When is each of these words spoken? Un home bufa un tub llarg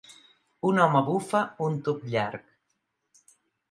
Un 0.69 0.81
home 0.85 1.03
bufa 1.11 1.43
un 1.69 1.79
tub 1.91 2.11
llarg 2.17 2.53